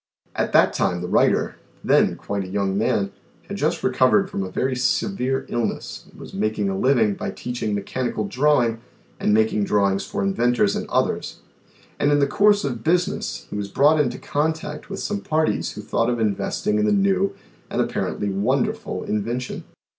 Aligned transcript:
At 0.33 0.51
that 0.53 0.73
time 0.73 1.01
the 1.01 1.07
writer, 1.07 1.57
then 1.83 2.15
quite 2.15 2.43
a 2.43 2.47
young 2.47 2.75
man, 2.75 3.11
had 3.47 3.55
just 3.57 3.83
recovered 3.83 4.31
from 4.31 4.41
a 4.41 4.49
very 4.49 4.75
severe 4.75 5.45
illness 5.47 6.05
and 6.09 6.19
was 6.19 6.33
making 6.33 6.69
a 6.69 6.75
living 6.75 7.13
by 7.13 7.29
teaching 7.29 7.75
mechanical 7.75 8.25
drawing 8.25 8.79
and 9.19 9.31
making 9.31 9.65
drawings 9.65 10.03
for 10.03 10.23
in 10.23 10.33
ventors 10.33 10.75
and 10.75 10.89
others, 10.89 11.41
and 11.99 12.11
in 12.11 12.17
the 12.17 12.25
course 12.25 12.63
of 12.63 12.83
business 12.83 13.45
he 13.51 13.55
was 13.55 13.67
brought 13.69 13.99
into 14.01 14.17
contact 14.17 14.89
with 14.89 14.99
some 14.99 15.21
parties 15.21 15.73
who 15.73 15.81
thought 15.81 16.09
of 16.09 16.19
in 16.19 16.33
vesting 16.33 16.79
in 16.79 16.85
the 16.87 16.91
new 16.91 17.35
and 17.69 17.79
apparently 17.79 18.27
wonderful 18.29 19.03
invention. 19.03 19.65